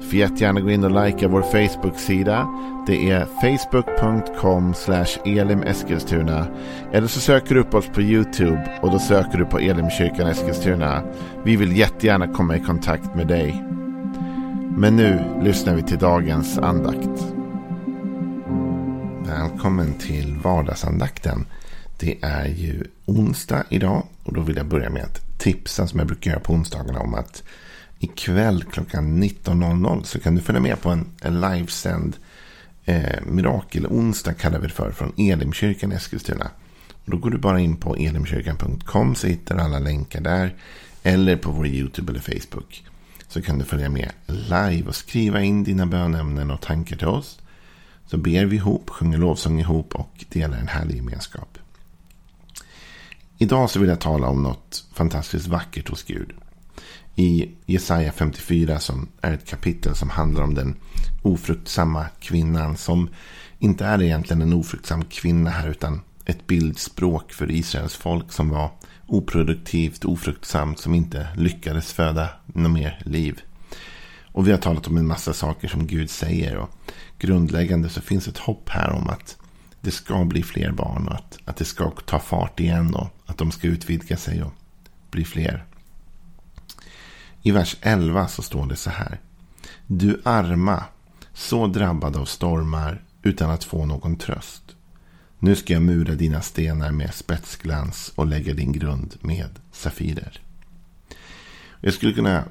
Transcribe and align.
Du 0.00 0.06
får 0.06 0.14
jättegärna 0.14 0.60
gå 0.60 0.70
in 0.70 0.84
och 0.84 1.04
likea 1.04 1.28
vår 1.28 1.42
Facebook-sida. 1.42 2.48
Det 2.86 3.10
är 3.10 3.26
facebook.com 3.40 4.74
elimeskilstuna. 5.24 6.46
Eller 6.92 7.06
så 7.06 7.20
söker 7.20 7.54
du 7.54 7.60
upp 7.60 7.74
oss 7.74 7.86
på 7.94 8.02
YouTube 8.02 8.78
och 8.82 8.90
då 8.90 8.98
söker 8.98 9.38
du 9.38 9.44
på 9.44 9.58
Elimkyrkan 9.58 10.26
Eskilstuna. 10.26 11.02
Vi 11.44 11.56
vill 11.56 11.76
jättegärna 11.76 12.28
komma 12.28 12.56
i 12.56 12.60
kontakt 12.60 13.14
med 13.14 13.26
dig. 13.26 13.64
Men 14.76 14.96
nu 14.96 15.24
lyssnar 15.42 15.74
vi 15.74 15.82
till 15.82 15.98
dagens 15.98 16.58
andakt. 16.58 17.34
Välkommen 19.26 19.94
till 19.94 20.36
vardagsandakten. 20.36 21.46
Det 21.98 22.18
är 22.22 22.46
ju 22.46 22.84
onsdag 23.06 23.64
idag 23.68 24.02
och 24.24 24.34
då 24.34 24.40
vill 24.40 24.56
jag 24.56 24.66
börja 24.66 24.90
med 24.90 25.02
att 25.04 25.38
tipsa 25.38 25.86
som 25.86 25.98
jag 25.98 26.06
brukar 26.06 26.30
göra 26.30 26.40
på 26.40 26.52
onsdagarna 26.52 27.00
om 27.00 27.14
att 27.14 27.42
ikväll 27.98 28.64
klockan 28.64 29.22
19.00 29.22 30.02
så 30.02 30.20
kan 30.20 30.34
du 30.34 30.40
följa 30.40 30.60
med 30.60 30.80
på 30.80 30.90
en, 30.90 31.06
en 31.20 31.40
livesänd 31.40 32.16
eh, 32.84 33.22
mirakelonsdag 33.26 34.34
kallar 34.34 34.58
vi 34.58 34.66
det 34.66 34.72
för 34.72 34.92
från 34.92 35.12
Elimkyrkan 35.16 35.92
i 35.92 35.94
Eskilstuna. 35.94 36.50
Och 37.04 37.10
då 37.10 37.16
går 37.16 37.30
du 37.30 37.38
bara 37.38 37.60
in 37.60 37.76
på 37.76 37.96
elimkyrkan.com 37.96 39.14
så 39.14 39.26
hittar 39.26 39.54
du 39.56 39.62
alla 39.62 39.78
länkar 39.78 40.20
där. 40.20 40.54
Eller 41.02 41.36
på 41.36 41.50
vår 41.50 41.66
YouTube 41.66 42.12
eller 42.12 42.20
Facebook. 42.20 42.84
Så 43.28 43.42
kan 43.42 43.58
du 43.58 43.64
följa 43.64 43.88
med 43.88 44.10
live 44.26 44.88
och 44.88 44.94
skriva 44.94 45.42
in 45.42 45.64
dina 45.64 45.86
bönämnen 45.86 46.50
och 46.50 46.60
tankar 46.60 46.96
till 46.96 47.06
oss. 47.06 47.38
Så 48.06 48.16
ber 48.16 48.44
vi 48.44 48.56
ihop, 48.56 48.90
sjunger 48.90 49.18
lovsång 49.18 49.60
ihop 49.60 49.94
och 49.94 50.24
delar 50.28 50.58
en 50.58 50.68
härlig 50.68 50.96
gemenskap. 50.96 51.58
Idag 53.38 53.70
så 53.70 53.80
vill 53.80 53.88
jag 53.88 54.00
tala 54.00 54.28
om 54.28 54.42
något 54.42 54.84
fantastiskt 54.92 55.46
vackert 55.46 55.88
hos 55.88 56.02
Gud 56.02 56.32
i 57.18 57.50
Jesaja 57.66 58.12
54 58.12 58.78
som 58.78 59.08
är 59.20 59.32
ett 59.32 59.46
kapitel 59.48 59.94
som 59.94 60.10
handlar 60.10 60.42
om 60.42 60.54
den 60.54 60.76
ofruktsamma 61.22 62.06
kvinnan 62.20 62.76
som 62.76 63.08
inte 63.58 63.84
är 63.84 64.02
egentligen 64.02 64.42
en 64.42 64.52
ofruktsam 64.52 65.04
kvinna 65.04 65.50
här 65.50 65.68
utan 65.68 66.00
ett 66.24 66.46
bildspråk 66.46 67.32
för 67.32 67.50
Israels 67.50 67.94
folk 67.94 68.32
som 68.32 68.48
var 68.48 68.70
oproduktivt, 69.06 70.04
ofruktsamt, 70.04 70.78
som 70.78 70.94
inte 70.94 71.28
lyckades 71.36 71.92
föda 71.92 72.28
något 72.46 72.72
mer 72.72 73.02
liv. 73.04 73.40
Och 74.32 74.46
vi 74.46 74.50
har 74.50 74.58
talat 74.58 74.86
om 74.86 74.96
en 74.96 75.06
massa 75.06 75.32
saker 75.32 75.68
som 75.68 75.86
Gud 75.86 76.10
säger 76.10 76.56
och 76.56 76.70
grundläggande 77.18 77.88
så 77.88 78.00
finns 78.00 78.28
ett 78.28 78.38
hopp 78.38 78.68
här 78.68 78.90
om 78.90 79.08
att 79.08 79.36
det 79.80 79.90
ska 79.90 80.24
bli 80.24 80.42
fler 80.42 80.72
barn 80.72 81.08
och 81.08 81.14
att, 81.14 81.38
att 81.44 81.56
det 81.56 81.64
ska 81.64 81.90
ta 81.90 82.18
fart 82.18 82.60
igen 82.60 82.94
och 82.94 83.08
att 83.26 83.38
de 83.38 83.50
ska 83.50 83.68
utvidga 83.68 84.16
sig 84.16 84.42
och 84.42 84.52
bli 85.10 85.24
fler. 85.24 85.67
I 87.42 87.50
vers 87.50 87.76
11 87.80 88.28
så 88.28 88.42
står 88.42 88.66
det 88.66 88.76
så 88.76 88.90
här. 88.90 89.20
Du 89.86 90.20
arma, 90.24 90.84
så 91.34 91.66
drabbad 91.66 92.16
av 92.16 92.24
stormar 92.24 93.02
utan 93.22 93.50
att 93.50 93.64
få 93.64 93.86
någon 93.86 94.16
tröst. 94.16 94.62
Nu 95.38 95.56
ska 95.56 95.72
jag 95.72 95.82
mura 95.82 96.14
dina 96.14 96.40
stenar 96.40 96.92
med 96.92 97.14
spetsglans 97.14 98.12
och 98.14 98.26
lägga 98.26 98.54
din 98.54 98.72
grund 98.72 99.14
med 99.20 99.48
safirer. 99.72 100.40
Jag 101.80 101.94
skulle 101.94 102.12
kunna 102.12 102.44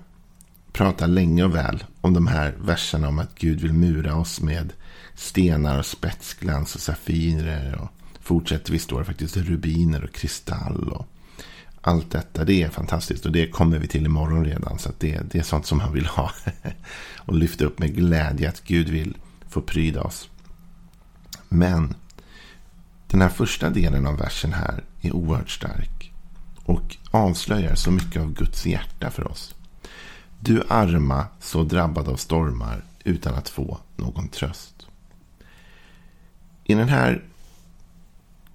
prata 0.71 1.07
länge 1.07 1.43
och 1.43 1.55
väl 1.55 1.83
om 2.01 2.13
de 2.13 2.27
här 2.27 2.55
verserna 2.59 3.07
om 3.07 3.19
att 3.19 3.35
Gud 3.35 3.61
vill 3.61 3.73
mura 3.73 4.15
oss 4.15 4.41
med 4.41 4.73
stenar 5.15 5.79
och 5.79 5.85
spetsglans 5.85 6.75
och 6.75 6.81
safirer. 6.81 7.75
Och 7.81 7.89
fortsätter 8.21 8.71
vi 8.71 8.79
står 8.79 9.03
faktiskt 9.03 9.37
rubiner 9.37 10.03
och 10.03 10.13
kristall. 10.13 10.89
Och 10.89 11.07
allt 11.87 12.11
detta, 12.11 12.43
det 12.43 12.63
är 12.63 12.69
fantastiskt. 12.69 13.25
Och 13.25 13.31
det 13.31 13.47
kommer 13.47 13.79
vi 13.79 13.87
till 13.87 14.05
imorgon 14.05 14.45
redan. 14.45 14.79
Så 14.79 14.89
det, 14.97 15.31
det 15.31 15.39
är 15.39 15.43
sånt 15.43 15.65
som 15.65 15.77
man 15.77 15.93
vill 15.93 16.05
ha. 16.05 16.31
och 17.15 17.33
lyfta 17.33 17.65
upp 17.65 17.79
med 17.79 17.95
glädje 17.95 18.49
att 18.49 18.63
Gud 18.63 18.89
vill 18.89 19.17
få 19.49 19.61
pryda 19.61 20.01
oss. 20.01 20.29
Men 21.49 21.95
den 23.07 23.21
här 23.21 23.29
första 23.29 23.69
delen 23.69 24.07
av 24.07 24.17
versen 24.17 24.53
här 24.53 24.83
är 25.01 25.11
oerhört 25.15 25.49
stark. 25.49 26.13
Och 26.65 26.97
avslöjar 27.11 27.75
så 27.75 27.91
mycket 27.91 28.21
av 28.21 28.33
Guds 28.33 28.65
hjärta 28.65 29.11
för 29.11 29.31
oss. 29.31 29.55
Du 30.39 30.63
arma, 30.69 31.25
så 31.39 31.63
drabbad 31.63 32.07
av 32.07 32.15
stormar 32.15 32.83
utan 33.03 33.35
att 33.35 33.49
få 33.49 33.77
någon 33.95 34.27
tröst. 34.27 34.87
I 36.63 36.73
den 36.73 36.89
här 36.89 37.23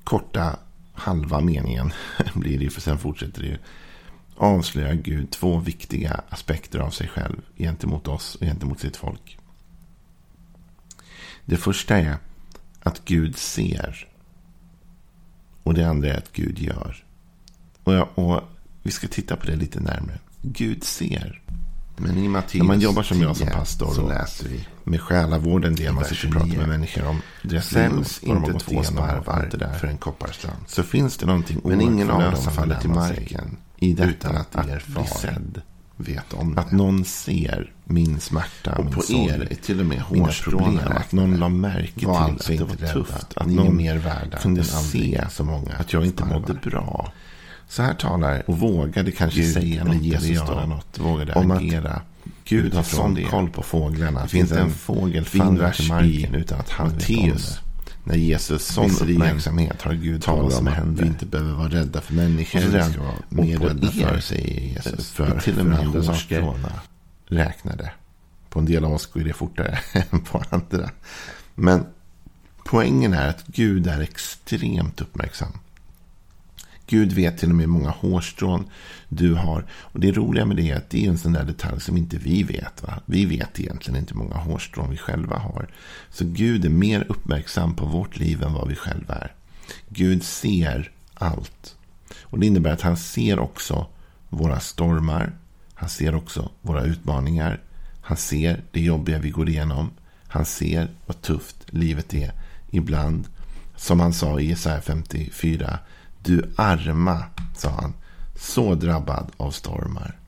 korta 0.05 0.57
halva 1.03 1.41
meningen 1.41 1.93
blir 2.35 2.59
det 2.59 2.65
ju, 2.65 2.71
för 2.71 2.81
sen 2.81 2.99
fortsätter 2.99 3.43
det 3.43 3.49
ju. 3.49 3.59
Avslöjar 4.37 4.95
Gud 4.95 5.31
två 5.31 5.59
viktiga 5.59 6.21
aspekter 6.29 6.79
av 6.79 6.91
sig 6.91 7.09
själv 7.09 7.37
gentemot 7.57 8.09
oss 8.09 8.35
och 8.35 8.47
gentemot 8.47 8.81
sitt 8.81 8.97
folk. 8.97 9.39
Det 11.45 11.57
första 11.57 11.99
är 11.99 12.17
att 12.83 13.05
Gud 13.05 13.37
ser. 13.37 14.09
Och 15.63 15.75
det 15.75 15.89
andra 15.89 16.09
är 16.09 16.19
att 16.19 16.33
Gud 16.33 16.59
gör. 16.59 17.05
Och, 17.85 18.19
och 18.19 18.43
vi 18.83 18.91
ska 18.91 19.09
titta 19.09 19.37
på 19.37 19.47
det 19.47 19.57
lite 19.57 19.81
närmare. 19.81 20.19
Gud 20.43 20.85
ser. 20.85 21.43
Men 22.03 22.19
i 22.19 22.29
Matteus 22.29 22.55
När 22.55 22.65
man 22.65 22.81
jobbar 22.81 23.03
som 23.03 23.23
jag 23.23 23.37
som 23.37 23.47
pastor 23.47 23.95
så 23.95 24.09
läser 24.09 24.49
vi 24.49 24.69
med 24.85 25.01
själavård 25.01 25.65
en 25.65 25.75
del. 25.75 25.93
Man 25.93 26.05
sitter 26.05 26.27
och 26.27 26.33
pratar 26.33 26.57
med 26.57 26.69
människor 26.69 27.07
om 27.07 27.23
deras 27.43 27.67
säljs 27.67 28.23
inte 28.23 28.53
två 28.53 28.83
sparvar 28.83 29.75
för 29.81 29.87
en 29.87 29.99
kopparstrand. 29.99 30.59
Så 30.67 30.83
finns 30.83 31.17
det 31.17 31.27
någonting 31.27 31.61
Men 31.65 31.81
ingen 31.81 32.11
av 32.11 32.21
dem 32.21 32.43
faller 32.43 32.81
till 32.81 32.91
marken 32.91 33.57
i 33.77 33.95
detta 33.95 34.11
utan 34.11 34.37
att, 34.37 34.57
att 34.57 34.69
er 34.69 34.79
far 34.79 35.05
sedd 35.05 35.63
vet 35.97 36.33
om 36.35 36.55
det. 36.55 36.61
Att 36.61 36.73
någon 36.73 37.05
ser 37.05 37.73
min 37.85 38.21
smärta, 38.21 38.77
och 38.77 38.85
min 38.85 38.95
på 38.95 39.03
sorg, 39.03 39.29
er 39.29 39.49
är 39.51 39.55
till 39.55 39.81
och 39.81 39.87
med 39.87 40.01
hårstrån 40.01 40.81
Att 40.87 41.13
någon 41.13 41.37
la 41.37 41.49
märke 41.49 42.01
till 42.01 42.09
att 42.09 42.47
det 42.47 42.65
var 42.65 42.93
tufft. 42.93 43.37
Att 43.37 43.47
någon 43.47 43.77
mer 43.77 43.97
värda 43.97 44.39
kunde 44.39 44.65
se 44.65 45.25
så 45.31 45.45
många 45.45 45.73
att 45.73 45.93
jag 45.93 46.07
inte 46.07 46.25
mådde 46.25 46.55
bra. 46.55 47.13
Så 47.73 47.83
här 47.83 47.95
talar 47.95 48.43
och 48.47 48.59
vågade 48.59 49.13
kanske 49.13 49.41
Gud, 49.41 49.53
säga 49.53 49.85
något 49.85 50.03
Jesus 50.03 50.25
eller 50.25 50.35
göra 50.35 50.67
något. 50.67 50.99
Vågade 50.99 51.33
om 51.33 51.51
agera. 51.51 51.93
Att 51.93 52.03
Gud 52.45 52.75
har 52.75 52.83
sån 52.83 53.25
koll 53.25 53.51
på 53.51 53.63
fåglarna. 53.63 54.23
Det 54.23 54.29
finns 54.29 54.53
en 54.53 54.71
fågel 54.71 55.25
faller 55.25 55.73
till 55.73 55.89
marken 55.89 56.35
utan 56.35 56.61
att 56.61 56.71
han 56.71 56.87
Matteus, 56.87 57.61
det. 57.85 58.11
När 58.11 58.17
Jesus 58.17 58.67
sån 58.67 58.91
uppmärksamhet 58.91 59.83
har 59.83 59.93
Gud 59.93 60.23
talat 60.23 60.61
om 60.61 60.69
att 60.69 60.87
vi 60.87 61.07
inte 61.07 61.27
behöver 61.27 61.53
vara 61.53 61.69
rädda 61.69 62.01
för 62.01 62.15
människor. 62.15 62.59
Och, 62.59 62.85
så 62.85 62.91
ska 62.93 63.03
vara 63.03 63.15
mer 63.29 63.59
rädda 63.59 63.91
för, 63.91 64.21
säger 64.21 64.61
Jesus. 64.61 65.11
För, 65.11 65.41
till 65.41 65.61
och 65.61 65.67
med 65.67 65.79
andra 65.79 66.03
saker 66.03 66.55
räknade. 67.27 67.93
På 68.49 68.59
en 68.59 68.65
del 68.65 68.85
av 68.85 68.93
oss 68.93 69.07
går 69.07 69.21
det 69.21 69.33
fortare 69.33 69.79
än 70.11 70.21
på 70.21 70.43
andra. 70.51 70.91
Men 71.55 71.87
poängen 72.65 73.15
är 73.15 73.29
att 73.29 73.47
Gud 73.47 73.87
är 73.87 74.01
extremt 74.01 75.01
uppmärksam. 75.01 75.53
Gud 76.87 77.13
vet 77.13 77.39
till 77.39 77.49
och 77.49 77.55
med 77.55 77.67
hur 77.67 77.73
många 77.73 77.91
hårstrån 77.91 78.65
du 79.09 79.35
har. 79.35 79.67
Och 79.73 80.01
det 80.01 80.13
roliga 80.13 80.45
med 80.45 80.57
det 80.57 80.71
är 80.71 80.77
att 80.77 80.91
det 80.91 81.05
är 81.05 81.09
en 81.09 81.19
sån 81.19 81.33
där 81.33 81.45
detalj 81.45 81.81
som 81.81 81.97
inte 81.97 82.17
vi 82.17 82.43
vet. 82.43 82.83
Va? 82.83 83.01
Vi 83.07 83.25
vet 83.25 83.61
egentligen 83.61 84.01
inte 84.01 84.15
hur 84.15 84.19
många 84.19 84.37
hårstrån 84.37 84.91
vi 84.91 84.97
själva 84.97 85.39
har. 85.39 85.69
Så 86.11 86.25
Gud 86.25 86.65
är 86.65 86.71
mer 86.71 87.07
uppmärksam 87.09 87.77
på 87.77 87.87
vårt 87.87 88.19
liv 88.19 88.43
än 88.43 88.53
vad 88.53 88.69
vi 88.69 88.75
själva 88.75 89.15
är. 89.15 89.35
Gud 89.89 90.25
ser 90.25 90.91
allt. 91.15 91.77
Och 92.23 92.39
det 92.39 92.47
innebär 92.47 92.73
att 92.73 92.81
han 92.81 92.97
ser 92.97 93.39
också 93.39 93.87
våra 94.29 94.61
stormar. 94.61 95.33
Han 95.75 95.89
ser 95.89 96.15
också 96.15 96.51
våra 96.61 96.85
utmaningar. 96.85 97.61
Han 98.03 98.17
ser 98.17 98.63
det 98.71 98.81
jobbiga 98.81 99.19
vi 99.19 99.31
går 99.31 99.49
igenom. 99.49 99.91
Han 100.29 100.45
ser 100.45 100.91
vad 101.07 101.23
tufft 101.23 101.57
livet 101.67 102.15
är 102.15 102.33
ibland. 102.71 103.29
Som 103.77 104.01
han 104.01 104.13
sa 104.13 104.41
i 104.41 104.49
Jesaja 104.49 104.81
54. 104.81 105.79
Du 106.23 106.53
arma, 106.57 107.25
sa 107.57 107.71
han, 107.71 107.95
så 108.37 108.75
drabbad 108.75 109.33
av 109.37 109.51
stormar. 109.51 110.19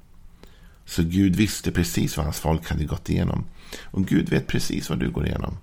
Så 0.85 1.02
Gud 1.02 1.37
visste 1.37 1.73
precis 1.73 2.17
vad 2.17 2.26
hans 2.26 2.41
folk 2.41 2.70
hade 2.70 2.85
gått 2.85 3.11
igenom. 3.11 3.44
Och 3.82 4.06
Gud 4.06 4.29
vet 4.29 4.46
precis 4.46 4.91
vad 4.91 4.99
du 4.99 5.11
går 5.11 5.26
igenom. 5.26 5.56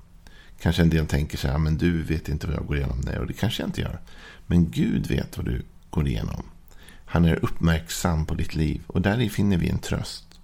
Kanske 0.62 0.81
en 0.81 0.89
del 0.89 1.07
tänker 1.07 1.38
så 1.38 1.48
här, 1.48 1.57
men 1.57 1.78
du 1.78 2.04
vet 2.04 2.30
inte 2.30 2.48
vad 2.48 2.56
jag 2.56 2.66
går 2.66 2.78
igenom. 2.78 3.01
Nej, 3.06 3.19
och 3.19 3.28
det 3.28 3.33
kanske 3.33 3.63
jag 3.63 3.68
inte 3.68 3.81
gör. 3.81 4.00
Men 4.48 4.72
Gud 4.72 5.07
vet 5.07 5.38
vad 5.38 5.45
du 5.45 5.62
går 5.89 6.07
igenom. 6.07 6.44
Han 7.06 7.25
är 7.25 7.45
uppmärksam 7.45 8.25
på 8.25 8.33
ditt 8.33 8.56
liv. 8.56 8.81
Och 8.88 9.01
där 9.01 9.30
finner 9.30 9.57
vi 9.57 9.69
en 9.69 9.80
tröst. 9.80 10.39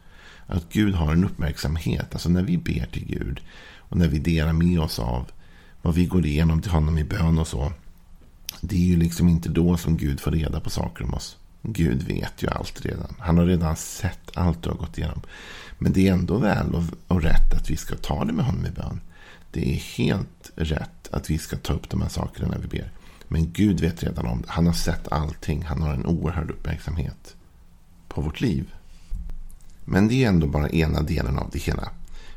Att 0.45 0.73
Gud 0.73 0.95
har 0.95 1.13
en 1.13 1.23
uppmärksamhet. 1.23 2.07
Alltså 2.11 2.29
när 2.29 2.43
vi 2.43 2.57
ber 2.57 2.85
till 2.91 3.05
Gud. 3.05 3.41
Och 3.77 3.97
när 3.97 4.07
vi 4.07 4.19
delar 4.19 4.53
med 4.53 4.79
oss 4.79 4.99
av 4.99 5.31
vad 5.81 5.95
vi 5.95 6.05
går 6.05 6.25
igenom 6.25 6.61
till 6.61 6.71
honom 6.71 6.97
i 6.97 7.03
bön 7.03 7.39
och 7.39 7.47
så. 7.47 7.73
Det 8.61 8.75
är 8.75 8.87
ju 8.87 8.97
liksom 8.97 9.29
inte 9.29 9.49
då 9.49 9.77
som 9.77 9.97
Gud 9.97 10.19
får 10.19 10.31
reda 10.31 10.59
på 10.59 10.69
saker 10.69 11.03
om 11.03 11.13
oss. 11.13 11.37
Gud 11.61 12.03
vet 12.03 12.43
ju 12.43 12.47
allt 12.49 12.85
redan. 12.85 13.15
Han 13.19 13.37
har 13.37 13.45
redan 13.45 13.75
sett 13.75 14.37
allt 14.37 14.63
du 14.63 14.69
har 14.69 14.77
gått 14.77 14.97
igenom. 14.97 15.21
Men 15.77 15.93
det 15.93 16.07
är 16.07 16.13
ändå 16.13 16.37
väl 16.37 16.75
och, 16.75 16.83
och 17.07 17.21
rätt 17.21 17.53
att 17.53 17.69
vi 17.69 17.77
ska 17.77 17.95
ta 17.95 18.25
det 18.25 18.33
med 18.33 18.45
honom 18.45 18.65
i 18.65 18.69
bön. 18.69 19.01
Det 19.51 19.71
är 19.71 19.75
helt 19.75 20.51
rätt 20.55 21.07
att 21.11 21.29
vi 21.29 21.37
ska 21.37 21.57
ta 21.57 21.73
upp 21.73 21.89
de 21.89 22.01
här 22.01 22.09
sakerna 22.09 22.47
när 22.47 22.57
vi 22.57 22.67
ber. 22.67 22.91
Men 23.27 23.51
Gud 23.51 23.79
vet 23.79 24.03
redan 24.03 24.25
om 24.25 24.41
det. 24.41 24.47
Han 24.51 24.65
har 24.65 24.73
sett 24.73 25.11
allting. 25.11 25.63
Han 25.63 25.81
har 25.81 25.93
en 25.93 26.05
oerhörd 26.05 26.51
uppmärksamhet 26.51 27.35
på 28.07 28.21
vårt 28.21 28.41
liv. 28.41 28.73
Men 29.85 30.07
det 30.07 30.23
är 30.23 30.27
ändå 30.27 30.47
bara 30.47 30.69
ena 30.69 31.01
delen 31.01 31.37
av 31.37 31.49
det 31.51 31.59
hela. 31.59 31.89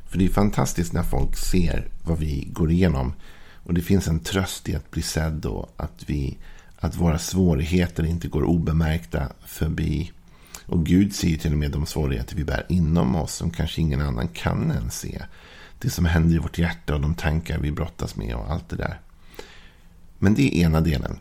För 0.08 0.18
det 0.18 0.24
är 0.24 0.28
fantastiskt 0.28 0.92
när 0.92 1.02
folk 1.02 1.36
ser 1.36 1.88
vad 2.04 2.18
vi 2.18 2.48
går 2.52 2.70
igenom. 2.70 3.12
Och 3.62 3.74
det 3.74 3.82
finns 3.82 4.08
en 4.08 4.20
tröst 4.20 4.68
i 4.68 4.74
att 4.74 4.90
bli 4.90 5.02
sedd 5.02 5.46
och 5.46 5.74
att, 5.76 6.04
vi, 6.06 6.38
att 6.78 6.96
våra 6.96 7.18
svårigheter 7.18 8.04
inte 8.04 8.28
går 8.28 8.42
obemärkta 8.42 9.32
förbi. 9.44 10.12
Och 10.66 10.86
Gud 10.86 11.14
ser 11.14 11.36
till 11.36 11.52
och 11.52 11.58
med 11.58 11.70
de 11.70 11.86
svårigheter 11.86 12.36
vi 12.36 12.44
bär 12.44 12.66
inom 12.68 13.16
oss 13.16 13.34
som 13.34 13.50
kanske 13.50 13.80
ingen 13.80 14.00
annan 14.00 14.28
kan 14.28 14.70
ens 14.70 14.98
se. 14.98 15.22
Det 15.78 15.90
som 15.90 16.04
händer 16.04 16.34
i 16.34 16.38
vårt 16.38 16.58
hjärta 16.58 16.94
och 16.94 17.00
de 17.00 17.14
tankar 17.14 17.58
vi 17.58 17.72
brottas 17.72 18.16
med 18.16 18.34
och 18.34 18.50
allt 18.50 18.68
det 18.68 18.76
där. 18.76 19.00
Men 20.18 20.34
det 20.34 20.42
är 20.42 20.66
ena 20.66 20.80
delen. 20.80 21.18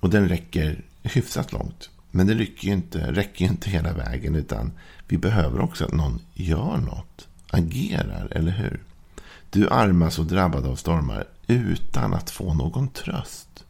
Och 0.00 0.10
den 0.10 0.28
räcker 0.28 0.84
hyfsat 1.02 1.52
långt. 1.52 1.90
Men 2.10 2.26
det 2.26 2.34
räcker 2.34 2.68
ju 2.68 2.72
inte, 2.72 3.12
räcker 3.12 3.44
ju 3.44 3.50
inte 3.50 3.70
hela 3.70 3.92
vägen. 3.92 4.34
Utan 4.34 4.72
vi 5.08 5.18
behöver 5.18 5.60
också 5.60 5.84
att 5.84 5.92
någon 5.92 6.20
gör 6.34 6.76
något. 6.76 7.28
Agerar, 7.50 8.28
eller 8.30 8.52
hur? 8.52 8.82
Du 9.50 9.68
arma 9.68 10.10
så 10.10 10.22
drabbad 10.22 10.66
av 10.66 10.76
stormar 10.76 11.24
utan 11.50 12.14
att 12.14 12.30
få 12.30 12.54
någon 12.54 12.88
tröst. 12.88 13.64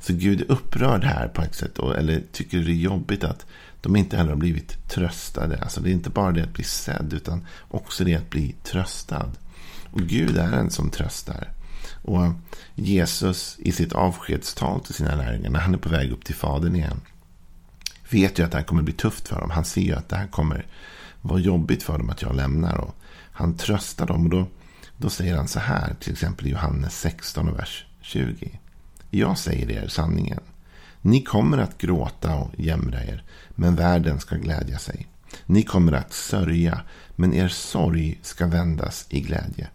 Så 0.00 0.12
Gud 0.12 0.40
är 0.40 0.52
upprörd 0.52 1.04
här 1.04 1.28
på 1.28 1.42
ett 1.42 1.54
sätt. 1.54 1.78
Eller 1.78 2.22
tycker 2.32 2.58
det 2.58 2.72
är 2.72 2.74
jobbigt 2.74 3.24
att 3.24 3.46
de 3.80 3.96
inte 3.96 4.16
heller 4.16 4.30
har 4.30 4.36
blivit 4.36 4.88
tröstade. 4.88 5.58
Alltså 5.62 5.80
det 5.80 5.90
är 5.90 5.92
inte 5.92 6.10
bara 6.10 6.32
det 6.32 6.42
att 6.42 6.54
bli 6.54 6.64
sedd. 6.64 7.12
Utan 7.12 7.46
också 7.68 8.04
det 8.04 8.14
att 8.14 8.30
bli 8.30 8.54
tröstad. 8.64 9.30
Och 9.90 10.00
Gud 10.00 10.36
är 10.36 10.52
en 10.52 10.70
som 10.70 10.90
tröstar. 10.90 11.52
Och 12.02 12.32
Jesus 12.74 13.56
i 13.58 13.72
sitt 13.72 13.92
avskedstal 13.92 14.80
till 14.80 14.94
sina 14.94 15.14
lärjungar 15.14 15.50
när 15.50 15.60
han 15.60 15.74
är 15.74 15.78
på 15.78 15.88
väg 15.88 16.12
upp 16.12 16.24
till 16.24 16.34
Fadern 16.34 16.76
igen. 16.76 17.00
Vet 18.10 18.38
ju 18.38 18.44
att 18.44 18.50
det 18.50 18.56
här 18.56 18.64
kommer 18.64 18.82
bli 18.82 18.92
tufft 18.94 19.28
för 19.28 19.40
dem. 19.40 19.50
Han 19.50 19.64
ser 19.64 19.80
ju 19.80 19.94
att 19.94 20.08
det 20.08 20.16
här 20.16 20.26
kommer 20.26 20.66
vara 21.22 21.40
jobbigt 21.40 21.82
för 21.82 21.98
dem 21.98 22.10
att 22.10 22.22
jag 22.22 22.36
lämnar. 22.36 22.76
Och 22.76 22.94
han 23.32 23.56
tröstar 23.56 24.06
dem. 24.06 24.24
Och 24.24 24.30
då, 24.30 24.46
då 24.98 25.10
säger 25.10 25.36
han 25.36 25.48
så 25.48 25.60
här. 25.60 25.94
Till 26.00 26.12
exempel 26.12 26.46
i 26.46 26.50
Johannes 26.50 27.00
16 27.00 27.54
vers 27.54 27.86
20. 28.00 28.58
Jag 29.10 29.38
säger 29.38 29.70
er 29.70 29.88
sanningen. 29.88 30.40
Ni 31.00 31.22
kommer 31.22 31.58
att 31.58 31.78
gråta 31.78 32.34
och 32.34 32.50
jämra 32.56 33.04
er. 33.04 33.22
Men 33.50 33.76
världen 33.76 34.20
ska 34.20 34.36
glädja 34.36 34.78
sig. 34.78 35.06
Ni 35.46 35.62
kommer 35.62 35.92
att 35.92 36.12
sörja. 36.12 36.80
Men 37.16 37.34
er 37.34 37.48
sorg 37.48 38.18
ska 38.22 38.46
vändas 38.46 39.06
i 39.08 39.20
glädje. 39.20 39.68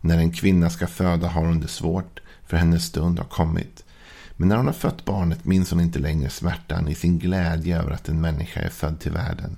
När 0.00 0.18
en 0.18 0.32
kvinna 0.32 0.70
ska 0.70 0.86
föda 0.86 1.28
har 1.28 1.46
hon 1.46 1.60
det 1.60 1.68
svårt, 1.68 2.20
för 2.46 2.56
hennes 2.56 2.84
stund 2.84 3.18
har 3.18 3.26
kommit. 3.26 3.84
Men 4.36 4.48
när 4.48 4.56
hon 4.56 4.66
har 4.66 4.72
fött 4.72 5.04
barnet 5.04 5.44
minns 5.44 5.70
hon 5.70 5.80
inte 5.80 5.98
längre 5.98 6.30
smärtan 6.30 6.88
i 6.88 6.94
sin 6.94 7.18
glädje 7.18 7.78
över 7.78 7.90
att 7.90 8.08
en 8.08 8.20
människa 8.20 8.60
är 8.60 8.68
född 8.68 9.00
till 9.00 9.12
världen. 9.12 9.56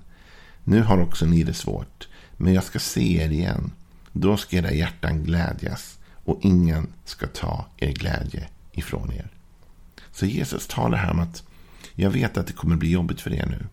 Nu 0.65 0.83
har 0.83 0.99
också 0.99 1.27
ni 1.27 1.43
det 1.43 1.55
svårt, 1.55 2.09
men 2.37 2.55
jag 2.55 2.65
ska 2.65 2.79
se 2.79 3.23
er 3.23 3.31
igen. 3.31 3.73
Då 4.17 4.37
ska 4.37 4.57
era 4.57 4.73
hjärtan 4.73 5.25
glädjas 5.25 5.99
och 6.25 6.39
ingen 6.43 6.93
ska 7.05 7.27
ta 7.27 7.67
er 7.77 7.93
glädje 7.93 8.49
ifrån 8.73 9.13
er. 9.13 9.31
Så 10.13 10.27
Jesus 10.27 10.67
talar 10.67 10.99
här 10.99 11.11
om 11.11 11.19
att 11.19 11.43
jag 11.95 12.11
vet 12.11 12.37
att 12.37 12.47
det 12.47 12.53
kommer 12.53 12.77
bli 12.77 12.91
jobbigt 12.91 13.21
för 13.21 13.33
er 13.33 13.47
nu. 13.47 13.67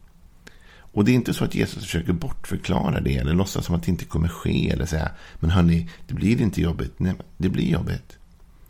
Och 0.94 1.06
det 1.06 1.12
är 1.12 1.16
inte 1.16 1.34
så 1.34 1.44
att 1.44 1.56
Jesus 1.56 1.84
försöker 1.84 2.14
bortförklara 2.14 3.02
det 3.02 3.18
eller 3.18 3.34
låtsas 3.34 3.66
som 3.66 3.76
att 3.76 3.84
det 3.84 3.92
inte 3.92 4.06
kommer 4.06 4.28
ske 4.28 4.70
eller 4.70 4.86
säga 4.86 5.12
men 5.40 5.50
hörni, 5.50 5.90
det 6.08 6.14
blir 6.14 6.42
inte 6.42 6.62
jobbigt. 6.62 7.00
Nej, 7.00 7.14
det 7.38 7.50
blir 7.50 7.72
jobbigt. 7.72 8.18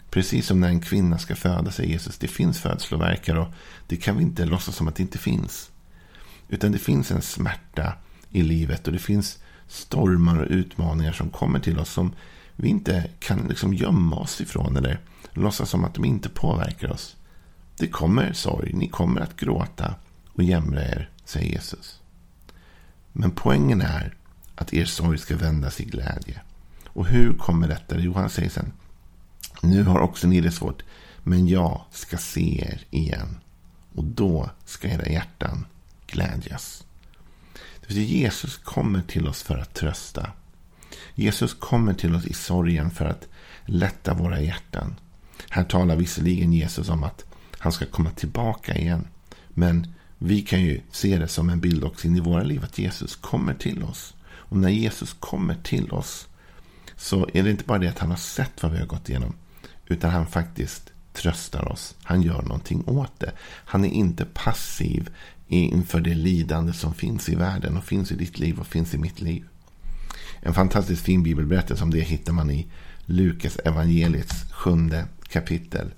Precis 0.09 0.45
som 0.45 0.59
när 0.59 0.67
en 0.67 0.81
kvinna 0.81 1.17
ska 1.17 1.35
föda, 1.35 1.71
säger 1.71 1.89
Jesus. 1.89 2.17
Det 2.17 2.27
finns 2.27 2.59
födslovärkar 2.59 3.35
och 3.35 3.47
det 3.87 3.95
kan 3.95 4.17
vi 4.17 4.23
inte 4.23 4.45
låtsas 4.45 4.75
som 4.75 4.87
att 4.87 4.95
det 4.95 5.03
inte 5.03 5.17
finns. 5.17 5.71
Utan 6.49 6.71
det 6.71 6.77
finns 6.77 7.11
en 7.11 7.21
smärta 7.21 7.93
i 8.29 8.41
livet 8.41 8.87
och 8.87 8.93
det 8.93 8.99
finns 8.99 9.39
stormar 9.71 10.37
och 10.37 10.47
utmaningar 10.49 11.11
som 11.11 11.29
kommer 11.29 11.59
till 11.59 11.79
oss 11.79 11.89
som 11.89 12.13
vi 12.55 12.69
inte 12.69 13.09
kan 13.19 13.47
liksom 13.47 13.73
gömma 13.73 14.15
oss 14.15 14.41
ifrån 14.41 14.77
eller 14.77 14.99
låtsas 15.31 15.69
som 15.69 15.83
att 15.83 15.93
de 15.93 16.05
inte 16.05 16.29
påverkar 16.29 16.91
oss. 16.91 17.15
Det 17.77 17.87
kommer 17.87 18.33
sorg, 18.33 18.73
ni 18.73 18.87
kommer 18.87 19.21
att 19.21 19.35
gråta 19.35 19.95
och 20.33 20.43
jämra 20.43 20.81
er, 20.81 21.09
säger 21.25 21.51
Jesus. 21.51 21.99
Men 23.11 23.31
poängen 23.31 23.81
är 23.81 24.15
att 24.55 24.73
er 24.73 24.85
sorg 24.85 25.17
ska 25.17 25.37
vändas 25.37 25.81
i 25.81 25.85
glädje. 25.85 26.41
Och 26.87 27.07
hur 27.07 27.33
kommer 27.33 27.67
detta? 27.67 27.99
Jo, 27.99 28.13
han 28.13 28.29
säger 28.29 28.49
sen. 28.49 28.71
Nu 29.61 29.83
har 29.83 29.99
också 29.99 30.27
ni 30.27 30.41
det 30.41 30.51
svårt. 30.51 30.83
Men 31.23 31.47
jag 31.47 31.81
ska 31.91 32.17
se 32.17 32.61
er 32.61 32.81
igen. 32.89 33.37
Och 33.95 34.03
då 34.03 34.49
ska 34.65 34.87
era 34.87 35.05
hjärtan 35.05 35.65
glädjas. 36.07 36.83
Jesus 37.99 38.57
kommer 38.57 39.01
till 39.01 39.27
oss 39.27 39.43
för 39.43 39.57
att 39.57 39.73
trösta. 39.73 40.31
Jesus 41.15 41.53
kommer 41.53 41.93
till 41.93 42.15
oss 42.15 42.25
i 42.25 42.33
sorgen 42.33 42.91
för 42.91 43.05
att 43.05 43.27
lätta 43.65 44.13
våra 44.13 44.41
hjärtan. 44.41 44.95
Här 45.49 45.63
talar 45.63 45.95
visserligen 45.95 46.53
Jesus 46.53 46.89
om 46.89 47.03
att 47.03 47.25
han 47.57 47.71
ska 47.71 47.85
komma 47.85 48.09
tillbaka 48.09 48.77
igen. 48.77 49.07
Men 49.49 49.93
vi 50.17 50.41
kan 50.41 50.61
ju 50.61 50.81
se 50.91 51.17
det 51.17 51.27
som 51.27 51.49
en 51.49 51.59
bild 51.59 51.83
också 51.83 52.07
in 52.07 52.17
i 52.17 52.19
våra 52.19 52.43
liv 52.43 52.63
att 52.63 52.77
Jesus 52.77 53.15
kommer 53.15 53.53
till 53.53 53.83
oss. 53.83 54.13
Och 54.29 54.57
när 54.57 54.69
Jesus 54.69 55.15
kommer 55.19 55.55
till 55.55 55.91
oss 55.91 56.27
så 56.97 57.29
är 57.33 57.43
det 57.43 57.51
inte 57.51 57.63
bara 57.63 57.77
det 57.77 57.87
att 57.87 57.99
han 57.99 58.09
har 58.09 58.17
sett 58.17 58.63
vad 58.63 58.71
vi 58.71 58.77
har 58.77 58.85
gått 58.85 59.09
igenom. 59.09 59.33
Utan 59.85 60.11
han 60.11 60.27
faktiskt 60.27 60.91
tröstar 61.13 61.71
oss. 61.71 61.95
Han 62.03 62.21
gör 62.21 62.41
någonting 62.41 62.83
åt 62.87 63.19
det. 63.19 63.31
Han 63.41 63.85
är 63.85 63.89
inte 63.89 64.25
passiv 64.25 65.09
inför 65.55 66.01
det 66.01 66.13
lidande 66.13 66.73
som 66.73 66.93
finns 66.93 67.29
i 67.29 67.35
världen 67.35 67.77
och 67.77 67.83
finns 67.83 68.11
i 68.11 68.15
ditt 68.15 68.39
liv 68.39 68.59
och 68.59 68.67
finns 68.67 68.93
i 68.93 68.97
mitt 68.97 69.21
liv. 69.21 69.43
En 70.39 70.53
fantastiskt 70.53 71.03
fin 71.03 71.23
bibelberättelse 71.23 71.83
om 71.83 71.91
det 71.91 71.99
hittar 71.99 72.33
man 72.33 72.51
i 72.51 72.67
Lukas 73.05 73.55
evangeliets 73.55 74.51
sjunde 74.51 75.05
kapitel. 75.27 75.91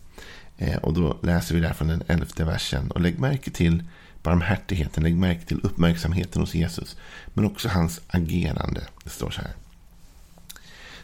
Eh, 0.57 0.77
och 0.77 0.93
då 0.93 1.19
läser 1.21 1.55
vi 1.55 1.61
där 1.61 1.73
från 1.73 1.87
den 1.87 2.03
elfte 2.07 2.43
versen. 2.43 2.91
Och 2.91 3.01
lägg 3.01 3.19
märke 3.19 3.51
till 3.51 3.83
barmhärtigheten, 4.23 5.03
lägg 5.03 5.15
märke 5.15 5.45
till 5.45 5.59
uppmärksamheten 5.63 6.41
hos 6.41 6.55
Jesus. 6.55 6.97
Men 7.33 7.45
också 7.45 7.69
hans 7.69 8.01
agerande. 8.07 8.81
Det 9.03 9.09
står 9.09 9.29
så 9.29 9.41
här. 9.41 9.53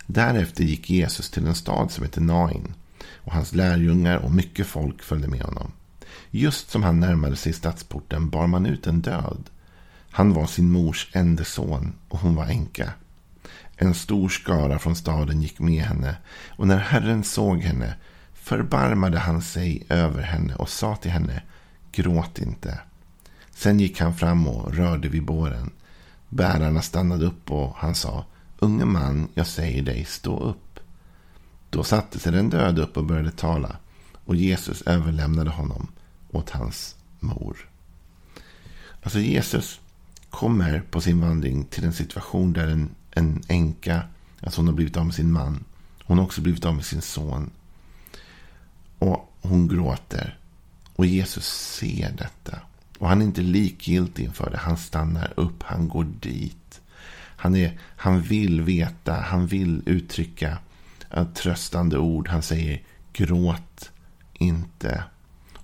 Därefter 0.06 0.64
gick 0.64 0.90
Jesus 0.90 1.30
till 1.30 1.48
en 1.48 1.56
stad 1.56 1.92
som 1.92 2.04
heter 2.04 2.22
Nain. 2.22 2.74
Och 3.14 3.34
hans 3.34 3.56
lärjungar 3.56 4.18
och 4.18 4.32
mycket 4.32 4.68
folk 4.68 5.04
följde 5.04 5.28
med 5.28 5.42
honom. 5.42 5.72
Just 6.32 6.70
som 6.70 6.84
han 6.84 7.00
närmade 7.00 7.36
sig 7.36 7.54
stadsporten 7.54 8.30
bar 8.30 8.48
man 8.48 8.66
ut 8.66 8.88
en 8.88 9.02
död. 9.02 9.50
Han 10.12 10.34
var 10.34 10.46
sin 10.46 10.72
mors 10.72 11.08
enda 11.14 11.44
son 11.44 11.94
och 12.10 12.20
hon 12.20 12.36
var 12.36 12.46
änka. 12.46 12.94
En 13.76 13.94
stor 13.94 14.30
skara 14.30 14.80
från 14.80 14.96
staden 14.96 15.42
gick 15.42 15.60
med 15.60 15.84
henne 15.84 16.16
och 16.50 16.68
när 16.68 16.78
Herren 16.78 17.24
såg 17.24 17.62
henne 17.62 17.94
förbarmade 18.34 19.20
han 19.20 19.42
sig 19.42 19.86
över 19.90 20.22
henne 20.22 20.56
och 20.56 20.70
sa 20.70 20.96
till 20.96 21.12
henne 21.12 21.42
Gråt 21.92 22.40
inte. 22.40 22.80
Sen 23.52 23.80
gick 23.80 24.00
han 24.00 24.16
fram 24.16 24.48
och 24.48 24.74
rörde 24.74 25.10
vid 25.10 25.26
båren. 25.26 25.72
Bärarna 26.30 26.82
stannade 26.82 27.26
upp 27.26 27.52
och 27.52 27.76
han 27.78 27.96
sa 27.96 28.26
Unge 28.60 28.86
man, 28.86 29.28
jag 29.34 29.48
säger 29.48 29.82
dig, 29.82 30.06
stå 30.06 30.40
upp. 30.40 30.80
Då 31.70 31.84
satte 31.84 32.20
sig 32.20 32.32
den 32.32 32.50
döde 32.50 32.82
upp 32.82 32.98
och 32.98 33.06
började 33.06 33.32
tala 33.32 33.76
och 34.26 34.36
Jesus 34.36 34.82
överlämnade 34.82 35.50
honom 35.50 35.88
åt 36.32 36.50
hans 36.50 36.96
mor. 37.20 37.70
Alltså 39.02 39.20
Jesus 39.20 39.80
kommer 40.30 40.82
på 40.92 41.02
sin 41.02 41.22
vandring 41.22 41.64
till 41.66 41.84
en 41.84 41.94
situation 41.94 42.54
där 42.54 42.68
en, 42.68 42.90
en 43.12 43.44
änka, 43.48 44.04
alltså 44.42 44.60
hon 44.60 44.68
har 44.68 44.76
blivit 44.76 44.98
av 44.98 45.06
med 45.06 45.16
sin 45.16 45.32
man. 45.32 45.64
Hon 46.04 46.18
har 46.18 46.26
också 46.26 46.42
blivit 46.42 46.66
av 46.66 46.76
med 46.76 46.86
sin 46.86 47.02
son. 47.02 47.50
Och 49.00 49.34
hon 49.42 49.68
gråter. 49.68 50.38
Och 50.96 51.06
Jesus 51.06 51.46
ser 51.46 52.12
detta. 52.12 52.60
Och 53.00 53.10
han 53.10 53.22
är 53.22 53.26
inte 53.26 53.42
likgiltig 53.42 54.24
inför 54.24 54.50
det. 54.50 54.58
Han 54.58 54.78
stannar 54.78 55.34
upp. 55.36 55.64
Han 55.64 55.88
går 55.88 56.08
dit. 56.20 56.82
Han, 57.36 57.56
är, 57.56 57.80
han 57.82 58.22
vill 58.22 58.62
veta. 58.62 59.14
Han 59.14 59.48
vill 59.48 59.82
uttrycka 59.86 60.58
tröstande 61.36 61.98
ord. 61.98 62.28
Han 62.28 62.42
säger 62.42 62.84
gråt 63.14 63.92
inte. 64.34 65.04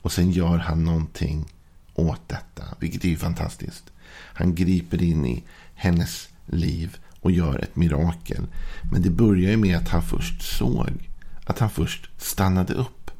Och 0.05 0.11
sen 0.11 0.31
gör 0.31 0.57
han 0.57 0.83
någonting 0.83 1.45
åt 1.93 2.21
detta. 2.27 2.63
Vilket 2.79 3.05
är 3.05 3.09
ju 3.09 3.17
fantastiskt. 3.17 3.83
Han 4.11 4.55
griper 4.55 5.03
in 5.03 5.25
i 5.25 5.43
hennes 5.75 6.29
liv 6.45 6.97
och 7.21 7.31
gör 7.31 7.59
ett 7.59 7.75
mirakel. 7.75 8.47
Men 8.91 9.01
det 9.01 9.09
börjar 9.09 9.51
ju 9.51 9.57
med 9.57 9.77
att 9.77 9.87
han 9.87 10.03
först 10.03 10.57
såg. 10.57 11.09
Att 11.45 11.59
han 11.59 11.69
först 11.69 12.09
stannade 12.17 12.73
upp. 12.73 13.11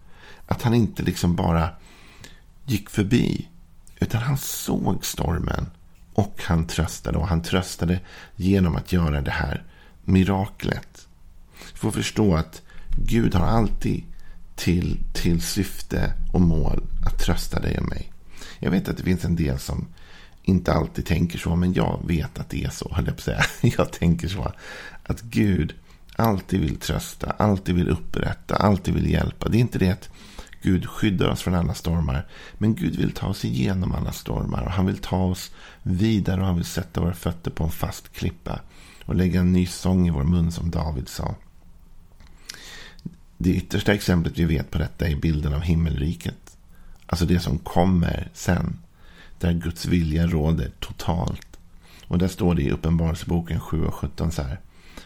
Att 0.46 0.62
han 0.62 0.74
inte 0.74 1.04
liksom 1.04 1.36
bara 1.36 1.70
gick 2.66 2.90
förbi. 2.90 3.48
Utan 4.00 4.22
han 4.22 4.38
såg 4.38 5.06
stormen. 5.06 5.66
Och 6.14 6.42
han 6.44 6.68
tröstade. 6.68 7.18
Och 7.18 7.28
han 7.28 7.42
tröstade 7.42 8.00
genom 8.36 8.76
att 8.76 8.92
göra 8.92 9.22
det 9.22 9.32
här 9.32 9.64
miraklet. 10.04 11.08
Vi 11.74 11.78
får 11.78 11.92
förstå 11.92 12.36
att 12.36 12.62
Gud 12.98 13.36
har 13.36 13.48
alltid 13.48 14.04
till, 14.56 14.98
till 15.14 15.42
syfte 15.42 16.14
och 16.34 16.42
mål 16.42 16.84
att 17.06 17.20
trösta 17.20 17.60
dig 17.60 17.78
och 17.78 17.90
mig. 17.90 18.12
Jag 18.60 18.72
vet 18.72 18.90
att 18.90 18.98
det 18.98 19.04
finns 19.04 19.26
en 19.26 19.36
del 19.36 19.60
som 19.60 19.88
inte 20.44 20.74
alltid 20.74 21.06
tänker 21.06 21.40
så, 21.40 21.56
men 21.56 21.74
jag 21.74 22.00
vet 22.08 22.40
att 22.40 22.50
det 22.50 22.64
är 22.64 22.70
så, 22.70 22.92
höll 22.94 23.06
jag 23.06 23.16
på 23.16 23.20
att 23.20 23.24
säga. 23.24 23.44
Jag 23.78 23.92
tänker 23.92 24.28
så. 24.28 24.52
Att 25.04 25.22
Gud 25.22 25.74
alltid 26.16 26.60
vill 26.60 26.76
trösta, 26.76 27.30
alltid 27.30 27.76
vill 27.76 27.90
upprätta, 27.90 28.56
alltid 28.56 28.94
vill 28.94 29.12
hjälpa. 29.12 29.50
Det 29.50 29.58
är 29.58 29.60
inte 29.60 29.80
det 29.80 29.90
att 29.90 30.10
Gud 30.62 30.90
skyddar 30.90 31.30
oss 31.30 31.42
från 31.42 31.56
alla 31.56 31.74
stormar. 31.74 32.28
Men 32.58 32.76
Gud 32.76 32.96
vill 32.96 33.12
ta 33.12 33.28
oss 33.28 33.46
igenom 33.46 33.92
alla 33.96 34.12
stormar. 34.12 34.64
Och 34.64 34.72
han 34.72 34.86
vill 34.86 34.98
ta 34.98 35.24
oss 35.24 35.52
vidare 35.84 36.42
och 36.42 36.48
han 36.48 36.56
vill 36.56 36.66
sätta 36.66 37.02
våra 37.02 37.14
fötter 37.14 37.52
på 37.52 37.64
en 37.64 37.72
fast 37.72 38.14
klippa. 38.14 38.60
Och 39.06 39.16
lägga 39.16 39.40
en 39.40 39.54
ny 39.54 39.66
sång 39.66 40.08
i 40.08 40.12
vår 40.12 40.24
mun 40.24 40.52
som 40.52 40.72
David 40.72 41.10
sa. 41.10 41.36
Det 43.38 43.50
yttersta 43.50 43.94
exemplet 43.94 44.38
vi 44.38 44.46
vet 44.46 44.72
på 44.72 44.78
detta 44.78 45.08
är 45.08 45.16
bilden 45.16 45.54
av 45.54 45.62
himmelriket. 45.62 46.58
Alltså 47.06 47.26
det 47.26 47.40
som 47.40 47.58
kommer 47.58 48.30
sen. 48.34 48.80
Där 49.40 49.54
Guds 49.54 49.86
vilja 49.86 50.28
råder 50.28 50.72
totalt. 50.80 51.60
Och 52.08 52.18
där 52.18 52.28
står 52.28 52.56
det 52.56 52.62
i 52.62 52.72
Uppenbarelseboken 52.72 53.60
7 53.60 53.86
och 53.86 53.94
17 53.94 54.32
så 54.32 54.42
här. 54.42 54.60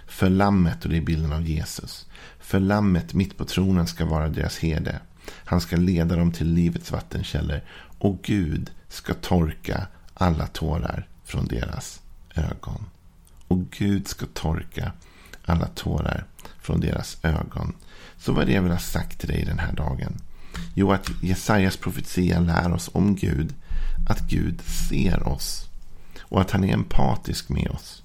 För 0.08 0.30
lammet, 0.30 0.86
och 0.86 0.92
det 0.92 0.98
är 0.98 1.02
bilden 1.02 1.34
av 1.34 1.42
Jesus. 1.42 2.08
För 2.40 2.60
lammet 2.60 3.14
mitt 3.14 3.38
på 3.38 3.46
tronen 3.46 3.88
ska 3.88 4.06
vara 4.06 4.30
deras 4.30 4.58
herde. 4.58 5.00
Han 5.32 5.62
ska 5.62 5.76
leda 5.76 6.16
dem 6.16 6.32
till 6.32 6.54
livets 6.54 6.92
vattenkällor. 6.92 7.62
Och 8.00 8.20
Gud 8.24 8.72
ska 8.88 9.14
torka 9.14 9.88
alla 10.14 10.48
tårar 10.48 11.08
från 11.24 11.48
deras 11.48 12.02
ögon. 12.36 12.86
Och 13.48 13.72
Gud 13.72 14.08
ska 14.08 14.26
torka 14.34 14.92
alla 15.46 15.68
tårar 15.68 16.26
från 16.62 16.80
deras 16.80 17.18
ögon. 17.24 17.74
Så 18.20 18.34
vad 18.34 18.44
är 18.44 18.46
det 18.46 18.54
jag 18.54 18.62
vill 18.62 18.72
ha 18.72 18.80
sagt 18.80 19.20
till 19.20 19.30
dig 19.30 19.46
den 19.46 19.60
här 19.60 19.74
dagen? 19.74 20.22
Jo, 20.74 20.92
att 20.92 21.10
Jesajas 21.22 21.78
profetia 21.78 22.40
lär 22.40 22.74
oss 22.74 22.90
om 22.94 23.16
Gud. 23.16 23.54
Att 24.10 24.20
Gud 24.20 24.62
ser 24.90 25.28
oss. 25.28 25.70
Och 26.20 26.42
att 26.42 26.52
han 26.52 26.64
är 26.64 26.74
empatisk 26.74 27.50
med 27.50 27.68
oss. 27.68 28.04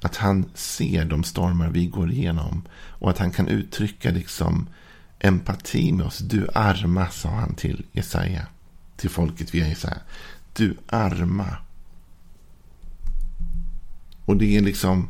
Att 0.00 0.16
han 0.16 0.50
ser 0.54 1.04
de 1.04 1.24
stormar 1.24 1.68
vi 1.68 1.86
går 1.86 2.10
igenom. 2.12 2.62
Och 2.72 3.10
att 3.10 3.18
han 3.18 3.30
kan 3.30 3.48
uttrycka 3.48 4.10
liksom 4.10 4.68
empati 5.18 5.92
med 5.92 6.06
oss. 6.06 6.18
Du 6.18 6.48
arma, 6.54 7.08
sa 7.08 7.28
han 7.28 7.54
till 7.54 7.84
Jesaja. 7.92 8.46
Till 8.96 9.10
folket 9.10 9.54
via 9.54 9.68
Jesaja. 9.68 10.00
Du 10.52 10.76
arma. 10.88 11.56
Och 14.24 14.36
det 14.36 14.56
är 14.56 14.60
liksom 14.60 15.08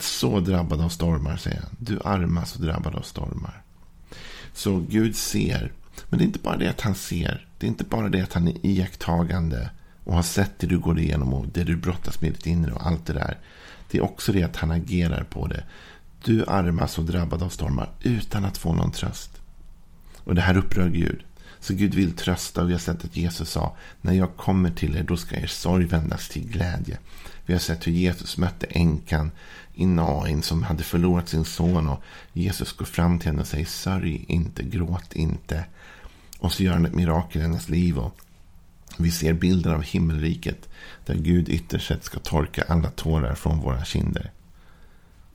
så 0.00 0.40
drabbad 0.40 0.80
av 0.80 0.88
stormar, 0.88 1.36
säger 1.36 1.60
han. 1.60 1.76
Du 1.78 2.00
arma 2.04 2.44
så 2.44 2.62
drabbad 2.62 2.94
av 2.94 3.02
stormar. 3.02 3.62
Så 4.52 4.78
Gud 4.78 5.16
ser. 5.16 5.72
Men 6.08 6.18
det 6.18 6.24
är 6.24 6.26
inte 6.26 6.38
bara 6.38 6.56
det 6.56 6.68
att 6.68 6.80
han 6.80 6.94
ser. 6.94 7.46
Det 7.58 7.66
är 7.66 7.68
inte 7.68 7.84
bara 7.84 8.08
det 8.08 8.20
att 8.20 8.32
han 8.32 8.48
är 8.48 8.66
iakttagande 8.66 9.70
och 10.04 10.14
har 10.14 10.22
sett 10.22 10.58
det 10.58 10.66
du 10.66 10.78
går 10.78 10.98
igenom 10.98 11.34
och 11.34 11.46
det 11.48 11.64
du 11.64 11.76
brottas 11.76 12.20
med 12.20 12.30
i 12.30 12.32
ditt 12.32 12.46
inre 12.46 12.72
och 12.72 12.86
allt 12.86 13.06
det 13.06 13.12
där. 13.12 13.38
Det 13.90 13.98
är 13.98 14.04
också 14.04 14.32
det 14.32 14.42
att 14.42 14.56
han 14.56 14.70
agerar 14.70 15.24
på 15.24 15.46
det. 15.46 15.64
Du 16.24 16.44
armas 16.46 16.98
och 16.98 17.04
drabbad 17.04 17.42
av 17.42 17.48
stormar 17.48 17.90
utan 18.02 18.44
att 18.44 18.58
få 18.58 18.72
någon 18.72 18.92
tröst. 18.92 19.30
Och 20.24 20.34
det 20.34 20.40
här 20.40 20.56
upprör 20.56 20.88
Gud. 20.88 21.24
Så 21.64 21.74
Gud 21.74 21.94
vill 21.94 22.12
trösta 22.12 22.62
och 22.62 22.68
vi 22.68 22.72
har 22.72 22.80
sett 22.80 23.04
att 23.04 23.16
Jesus 23.16 23.50
sa 23.50 23.76
när 24.00 24.12
jag 24.12 24.36
kommer 24.36 24.70
till 24.70 24.96
er 24.96 25.02
då 25.02 25.16
ska 25.16 25.36
er 25.36 25.46
sorg 25.46 25.86
vändas 25.86 26.28
till 26.28 26.48
glädje. 26.48 26.98
Vi 27.46 27.52
har 27.52 27.60
sett 27.60 27.86
hur 27.86 27.92
Jesus 27.92 28.38
mötte 28.38 28.66
änkan 28.66 29.30
i 29.74 29.86
Nain 29.86 30.42
som 30.42 30.62
hade 30.62 30.82
förlorat 30.82 31.28
sin 31.28 31.44
son 31.44 31.88
och 31.88 32.02
Jesus 32.32 32.72
går 32.72 32.86
fram 32.86 33.18
till 33.18 33.28
henne 33.28 33.40
och 33.40 33.46
säger 33.46 33.64
sörj 33.64 34.24
inte, 34.28 34.62
gråt 34.62 35.12
inte. 35.12 35.64
Och 36.38 36.52
så 36.52 36.62
gör 36.62 36.72
han 36.72 36.86
ett 36.86 36.94
mirakel 36.94 37.40
i 37.40 37.44
hennes 37.44 37.68
liv 37.68 37.98
och 37.98 38.20
vi 38.98 39.10
ser 39.10 39.32
bilder 39.32 39.74
av 39.74 39.82
himmelriket 39.82 40.68
där 41.06 41.14
Gud 41.14 41.48
ytterst 41.48 41.88
sett 41.88 42.04
ska 42.04 42.18
torka 42.18 42.64
alla 42.68 42.90
tårar 42.90 43.34
från 43.34 43.60
våra 43.60 43.84
kinder. 43.84 44.30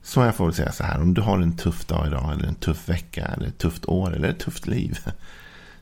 Så 0.02 0.20
jag 0.20 0.34
får 0.34 0.44
väl 0.44 0.54
säga 0.54 0.72
så 0.72 0.84
här, 0.84 1.00
om 1.00 1.14
du 1.14 1.20
har 1.20 1.38
en 1.38 1.56
tuff 1.56 1.86
dag 1.86 2.06
idag 2.06 2.32
eller 2.32 2.48
en 2.48 2.54
tuff 2.54 2.88
vecka 2.88 3.24
eller 3.24 3.46
ett 3.46 3.58
tufft 3.58 3.86
år 3.86 4.16
eller 4.16 4.28
ett 4.28 4.38
tufft 4.38 4.66
liv. 4.66 4.98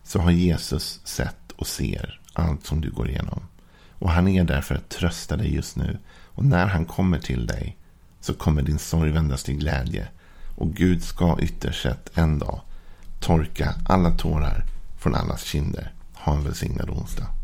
Så 0.08 0.18
har 0.18 0.30
Jesus 0.30 1.00
sett 1.04 1.52
och 1.56 1.66
ser 1.66 2.20
allt 2.32 2.66
som 2.66 2.80
du 2.80 2.90
går 2.90 3.08
igenom. 3.08 3.40
Och 3.98 4.10
han 4.10 4.28
är 4.28 4.44
där 4.44 4.60
för 4.60 4.74
att 4.74 4.88
trösta 4.88 5.36
dig 5.36 5.54
just 5.54 5.76
nu. 5.76 5.98
Och 6.24 6.44
när 6.44 6.66
han 6.66 6.84
kommer 6.84 7.18
till 7.18 7.46
dig 7.46 7.76
så 8.20 8.34
kommer 8.34 8.62
din 8.62 8.78
sorg 8.78 9.10
vändas 9.10 9.42
till 9.42 9.58
glädje. 9.58 10.08
Och 10.56 10.74
Gud 10.74 11.02
ska 11.02 11.38
ytterst 11.40 11.82
sett 11.82 12.18
en 12.18 12.38
dag 12.38 12.60
torka 13.20 13.74
alla 13.84 14.10
tårar 14.10 14.64
från 14.98 15.14
allas 15.14 15.44
kinder. 15.44 15.92
Ha 16.14 16.34
en 16.34 16.44
välsignad 16.44 16.90
onsdag. 16.90 17.37